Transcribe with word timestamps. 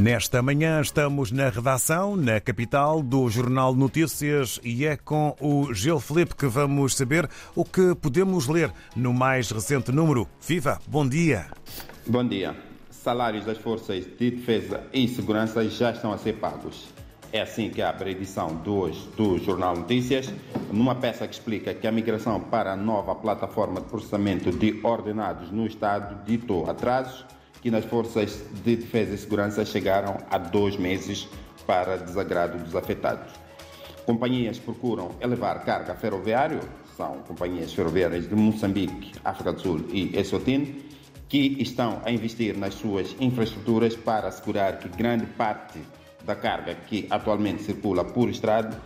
Nesta 0.00 0.40
manhã 0.40 0.80
estamos 0.80 1.30
na 1.30 1.50
redação, 1.50 2.16
na 2.16 2.40
capital 2.40 3.02
do 3.02 3.28
Jornal 3.28 3.74
Notícias 3.74 4.58
e 4.64 4.86
é 4.86 4.96
com 4.96 5.36
o 5.38 5.74
Gil 5.74 6.00
Felipe 6.00 6.34
que 6.34 6.46
vamos 6.46 6.96
saber 6.96 7.28
o 7.54 7.62
que 7.62 7.94
podemos 7.94 8.48
ler 8.48 8.72
no 8.96 9.12
mais 9.12 9.50
recente 9.50 9.92
número. 9.92 10.26
Viva, 10.40 10.80
bom 10.86 11.06
dia. 11.06 11.48
Bom 12.06 12.26
dia. 12.26 12.56
Salários 12.90 13.44
das 13.44 13.58
forças 13.58 14.06
de 14.18 14.30
defesa 14.30 14.80
e 14.94 15.06
segurança 15.06 15.68
já 15.68 15.90
estão 15.90 16.10
a 16.10 16.16
ser 16.16 16.38
pagos. 16.38 16.88
É 17.30 17.42
assim 17.42 17.68
que 17.68 17.82
abre 17.82 18.08
a 18.08 18.12
edição 18.12 18.62
de 18.62 18.70
hoje 18.70 19.06
do 19.14 19.36
Jornal 19.38 19.76
Notícias, 19.76 20.32
numa 20.72 20.94
peça 20.94 21.28
que 21.28 21.34
explica 21.34 21.74
que 21.74 21.86
a 21.86 21.92
migração 21.92 22.40
para 22.40 22.72
a 22.72 22.76
nova 22.76 23.14
plataforma 23.14 23.82
de 23.82 23.88
processamento 23.88 24.50
de 24.50 24.80
ordenados 24.82 25.50
no 25.50 25.66
Estado 25.66 26.24
ditou 26.24 26.68
atrasos 26.68 27.26
que 27.62 27.70
nas 27.70 27.84
forças 27.84 28.42
de 28.64 28.76
defesa 28.76 29.14
e 29.14 29.18
segurança 29.18 29.64
chegaram 29.64 30.18
a 30.28 30.36
dois 30.36 30.76
meses 30.76 31.28
para 31.66 31.96
desagrado 31.96 32.58
dos 32.58 32.74
afetados. 32.74 33.32
Companhias 34.04 34.58
procuram 34.58 35.12
elevar 35.20 35.64
carga 35.64 35.94
ferroviária, 35.94 36.60
são 36.96 37.18
companhias 37.20 37.72
ferroviárias 37.72 38.28
de 38.28 38.34
Moçambique, 38.34 39.12
África 39.24 39.52
do 39.52 39.60
Sul 39.60 39.84
e 39.92 40.14
Eswatini, 40.18 40.84
que 41.28 41.62
estão 41.62 42.02
a 42.04 42.10
investir 42.10 42.58
nas 42.58 42.74
suas 42.74 43.16
infraestruturas 43.20 43.94
para 43.94 44.28
assegurar 44.28 44.78
que 44.78 44.88
grande 44.88 45.26
parte 45.26 45.78
da 46.24 46.34
carga 46.34 46.74
que 46.74 47.06
atualmente 47.10 47.62
circula 47.62 48.04
por 48.04 48.28
estrada 48.28 48.76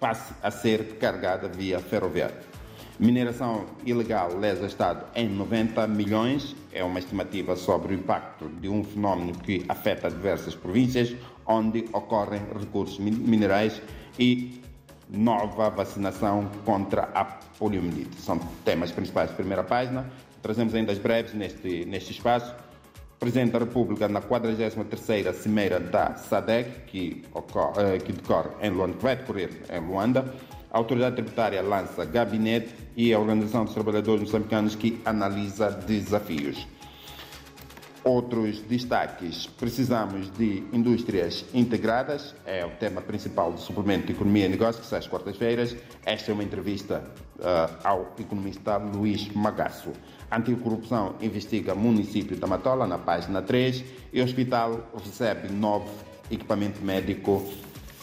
passe 0.00 0.32
a 0.42 0.50
ser 0.50 0.96
carregada 0.98 1.48
via 1.48 1.78
ferroviária. 1.80 2.55
Mineração 2.98 3.66
ilegal 3.84 4.34
lesa 4.38 4.64
Estado 4.64 5.04
em 5.14 5.28
90 5.28 5.86
milhões. 5.86 6.56
É 6.72 6.82
uma 6.82 6.98
estimativa 6.98 7.54
sobre 7.54 7.94
o 7.94 7.98
impacto 7.98 8.48
de 8.48 8.70
um 8.70 8.82
fenómeno 8.82 9.34
que 9.34 9.66
afeta 9.68 10.08
diversas 10.08 10.54
províncias 10.54 11.14
onde 11.46 11.84
ocorrem 11.92 12.40
recursos 12.58 12.98
minerais 12.98 13.82
e 14.18 14.62
nova 15.10 15.68
vacinação 15.68 16.50
contra 16.64 17.10
a 17.14 17.24
poliomielite. 17.58 18.18
São 18.18 18.38
temas 18.64 18.90
principais 18.90 19.28
da 19.28 19.36
primeira 19.36 19.62
página. 19.62 20.10
Trazemos 20.40 20.74
ainda 20.74 20.90
as 20.90 20.98
breves 20.98 21.34
neste, 21.34 21.84
neste 21.84 22.12
espaço. 22.12 22.54
Presidente 23.18 23.52
da 23.52 23.58
República 23.58 24.08
na 24.08 24.22
43ª 24.22 25.34
Cimeira 25.34 25.80
da 25.80 26.14
SADEC, 26.16 26.86
que, 26.86 27.24
ocorre, 27.32 27.82
eh, 27.82 27.98
que 27.98 28.12
decorre 28.12 28.50
em 28.62 28.70
Luanda, 28.70 28.94
que 28.94 29.02
vai 29.02 29.16
decorrer 29.16 29.50
em 29.70 29.80
Luanda, 29.80 30.34
a 30.76 30.78
autoridade 30.78 31.16
tributária 31.16 31.62
lança 31.62 32.04
gabinete 32.04 32.74
e 32.94 33.10
a 33.10 33.18
Organização 33.18 33.64
dos 33.64 33.72
Trabalhadores 33.72 34.24
Moçambicanos 34.24 34.74
que 34.74 35.00
analisa 35.06 35.70
desafios. 35.70 36.68
Outros 38.04 38.60
destaques: 38.60 39.46
precisamos 39.46 40.30
de 40.32 40.62
indústrias 40.74 41.46
integradas, 41.54 42.34
é 42.44 42.62
o 42.66 42.72
tema 42.72 43.00
principal 43.00 43.52
do 43.52 43.58
suplemento 43.58 44.06
de 44.06 44.12
Economia 44.12 44.44
e 44.44 44.48
Negócios, 44.50 44.84
que 44.84 44.90
sai 44.90 44.98
às 44.98 45.06
quartas-feiras. 45.06 45.74
Esta 46.04 46.30
é 46.30 46.34
uma 46.34 46.44
entrevista 46.44 47.02
uh, 47.38 47.74
ao 47.82 48.12
economista 48.18 48.76
Luís 48.76 49.30
Magasso. 49.32 49.92
Anticorrupção 50.30 51.14
investiga 51.22 51.74
município 51.74 52.36
da 52.36 52.46
Matola, 52.46 52.86
na 52.86 52.98
página 52.98 53.40
3, 53.40 53.82
e 54.12 54.20
o 54.20 54.24
hospital 54.24 54.90
recebe 55.02 55.50
novo 55.50 55.88
equipamento 56.30 56.84
médico 56.84 57.42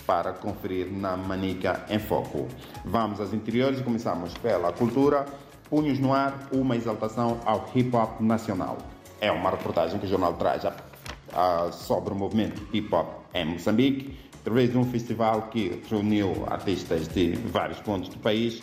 para 0.05 0.33
conferir 0.33 0.91
na 0.91 1.15
Manica 1.15 1.85
em 1.89 1.99
Foco. 1.99 2.47
Vamos 2.85 3.19
aos 3.19 3.33
interiores 3.33 3.79
e 3.79 3.83
começamos 3.83 4.33
pela 4.35 4.71
cultura. 4.71 5.25
Punhos 5.69 5.99
no 5.99 6.13
ar, 6.13 6.47
uma 6.51 6.75
exaltação 6.75 7.39
ao 7.45 7.69
hip 7.73 7.95
hop 7.95 8.19
nacional. 8.21 8.77
É 9.19 9.31
uma 9.31 9.49
reportagem 9.49 9.99
que 9.99 10.05
o 10.05 10.09
jornal 10.09 10.33
traz 10.33 10.63
a, 10.65 11.71
sobre 11.71 12.13
o 12.13 12.15
movimento 12.15 12.61
hip 12.73 12.93
hop 12.93 13.23
em 13.33 13.45
Moçambique, 13.45 14.17
através 14.41 14.71
de 14.71 14.77
um 14.77 14.85
festival 14.85 15.43
que 15.43 15.81
reuniu 15.89 16.45
artistas 16.49 17.07
de 17.07 17.33
vários 17.33 17.79
pontos 17.79 18.09
do 18.09 18.19
país 18.19 18.61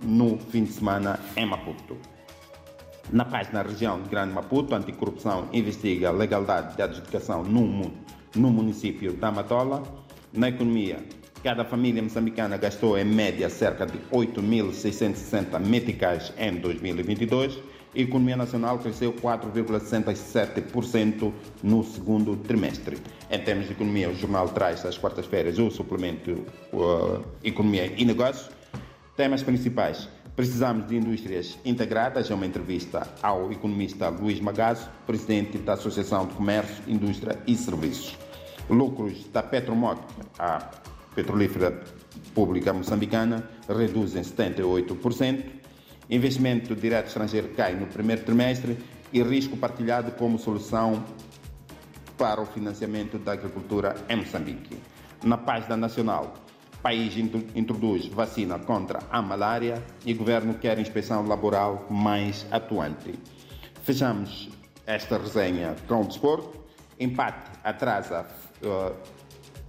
no 0.00 0.38
fim 0.38 0.64
de 0.64 0.72
semana 0.72 1.18
em 1.36 1.46
Maputo. 1.46 1.96
Na 3.10 3.24
página 3.24 3.62
região 3.62 4.02
de 4.02 4.08
Grande 4.10 4.34
Maputo, 4.34 4.74
a 4.74 4.78
Anticorrupção 4.78 5.48
investiga 5.52 6.10
a 6.10 6.12
legalidade 6.12 6.76
de 6.76 6.82
adjudicação 6.82 7.42
no, 7.42 7.90
no 8.36 8.50
município 8.50 9.14
da 9.14 9.32
Matola 9.32 9.82
na 10.32 10.48
economia, 10.48 10.98
cada 11.42 11.64
família 11.64 12.00
moçambicana 12.02 12.56
gastou 12.56 12.98
em 12.98 13.04
média 13.04 13.48
cerca 13.48 13.86
de 13.86 13.98
8.660 14.12 15.60
meticais 15.60 16.32
em 16.36 16.56
2022 16.56 17.58
e 17.94 18.00
a 18.00 18.04
economia 18.04 18.36
nacional 18.36 18.78
cresceu 18.78 19.14
4,67% 19.14 21.32
no 21.62 21.82
segundo 21.82 22.36
trimestre. 22.36 22.98
Em 23.30 23.38
termos 23.38 23.64
de 23.66 23.72
economia, 23.72 24.10
o 24.10 24.14
jornal 24.14 24.50
traz 24.50 24.84
às 24.84 24.98
quartas-feiras 24.98 25.58
o 25.58 25.70
suplemento 25.70 26.44
uh, 26.72 27.24
Economia 27.42 27.90
e 27.96 28.04
Negócios. 28.04 28.50
Temas 29.16 29.42
principais. 29.42 30.06
Precisamos 30.36 30.86
de 30.86 30.96
indústrias 30.96 31.58
integradas. 31.64 32.30
É 32.30 32.34
uma 32.34 32.44
entrevista 32.46 33.08
ao 33.22 33.50
economista 33.50 34.10
Luís 34.10 34.38
Magasso, 34.38 34.90
presidente 35.06 35.56
da 35.58 35.72
Associação 35.72 36.26
de 36.26 36.34
Comércio, 36.34 36.84
Indústria 36.86 37.38
e 37.46 37.56
Serviços 37.56 38.27
lucros 38.68 39.26
da 39.32 39.42
Petromod, 39.42 40.00
a 40.38 40.70
petrolífera 41.14 41.82
pública 42.34 42.72
moçambicana, 42.72 43.48
reduzem 43.68 44.22
78%, 44.22 45.44
investimento 46.10 46.74
direto 46.74 47.08
estrangeiro 47.08 47.48
cai 47.48 47.74
no 47.74 47.86
primeiro 47.86 48.22
trimestre 48.24 48.78
e 49.12 49.22
risco 49.22 49.56
partilhado 49.56 50.12
como 50.12 50.38
solução 50.38 51.04
para 52.16 52.40
o 52.40 52.46
financiamento 52.46 53.18
da 53.18 53.32
agricultura 53.32 53.94
em 54.08 54.16
Moçambique. 54.16 54.76
Na 55.22 55.38
página 55.38 55.76
nacional, 55.76 56.34
país 56.82 57.16
introduz 57.54 58.06
vacina 58.06 58.58
contra 58.58 59.00
a 59.10 59.20
malária 59.20 59.82
e 60.04 60.14
governo 60.14 60.54
quer 60.54 60.78
inspeção 60.78 61.26
laboral 61.26 61.86
mais 61.90 62.46
atuante. 62.50 63.18
Fechamos 63.82 64.48
esta 64.86 65.18
resenha 65.18 65.76
com 65.86 66.02
o 66.02 66.06
desporto. 66.06 66.58
Empate 67.00 67.50
atrasa 67.62 68.26
uh, 68.62 68.94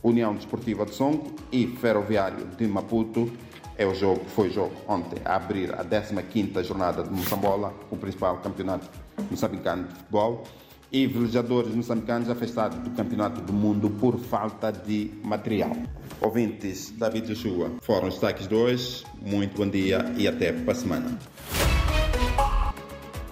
União 0.03 0.33
Desportiva 0.33 0.85
de 0.85 0.93
Songo 0.93 1.33
e 1.51 1.67
Ferroviário 1.67 2.45
de 2.57 2.67
Maputo. 2.67 3.31
É 3.77 3.85
o 3.85 3.93
jogo, 3.93 4.21
foi 4.35 4.49
o 4.49 4.51
jogo 4.51 4.73
ontem 4.87 5.21
a 5.23 5.35
abrir 5.35 5.73
a 5.73 5.85
15ª 5.85 6.63
jornada 6.63 7.03
de 7.03 7.09
Moçambola, 7.09 7.73
o 7.89 7.95
principal 7.95 8.37
campeonato 8.37 8.89
moçambicano 9.29 9.87
de 9.87 9.93
futebol. 9.95 10.43
E 10.91 11.05
velejadores 11.05 11.73
moçambicanos 11.75 12.31
afastados 12.31 12.79
do 12.79 12.89
Campeonato 12.89 13.41
do 13.41 13.53
Mundo 13.53 13.91
por 13.91 14.17
falta 14.17 14.71
de 14.71 15.11
material. 15.23 15.71
Ouvintes, 16.19 16.91
David 16.97 17.27
Joshua, 17.27 17.71
foram 17.81 18.07
os 18.07 18.15
destaques 18.15 18.47
de 18.47 18.55
hoje. 18.55 19.03
Muito 19.21 19.55
bom 19.55 19.69
dia 19.69 20.11
e 20.17 20.27
até 20.27 20.51
para 20.51 20.71
a 20.71 20.75
semana. 20.75 21.19